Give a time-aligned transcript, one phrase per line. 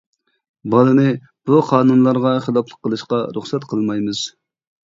[0.73, 1.03] بالىنى
[1.49, 4.27] بۇ قانۇنلارغا خىلاپلىق قىلىشىغا رۇخسەت قىلمايمىز.